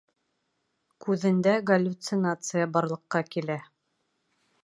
—Күҙендә 1.05 1.53
галлюцинация 1.71 2.65
барлыҡҡа 2.79 3.23
килә. 3.35 3.61